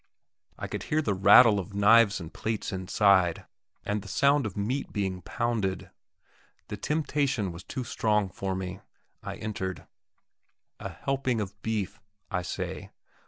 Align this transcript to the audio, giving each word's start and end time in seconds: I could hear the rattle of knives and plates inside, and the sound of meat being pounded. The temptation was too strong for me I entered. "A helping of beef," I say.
I 0.57 0.65
could 0.65 0.81
hear 0.89 0.99
the 1.03 1.13
rattle 1.13 1.59
of 1.59 1.75
knives 1.75 2.19
and 2.19 2.33
plates 2.33 2.71
inside, 2.71 3.45
and 3.85 4.01
the 4.01 4.07
sound 4.07 4.47
of 4.47 4.57
meat 4.57 4.91
being 4.91 5.21
pounded. 5.21 5.91
The 6.69 6.77
temptation 6.77 7.51
was 7.51 7.63
too 7.63 7.83
strong 7.83 8.27
for 8.27 8.55
me 8.55 8.79
I 9.21 9.35
entered. 9.35 9.85
"A 10.79 10.89
helping 10.89 11.39
of 11.39 11.61
beef," 11.61 11.99
I 12.31 12.41
say. 12.41 12.89